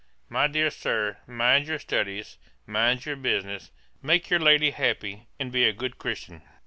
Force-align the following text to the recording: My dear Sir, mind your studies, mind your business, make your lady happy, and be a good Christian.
My 0.29 0.47
dear 0.47 0.71
Sir, 0.71 1.19
mind 1.27 1.67
your 1.67 1.77
studies, 1.77 2.39
mind 2.65 3.05
your 3.05 3.15
business, 3.15 3.69
make 4.01 4.31
your 4.31 4.39
lady 4.39 4.71
happy, 4.71 5.27
and 5.39 5.51
be 5.51 5.63
a 5.65 5.73
good 5.73 5.99
Christian. 5.99 6.41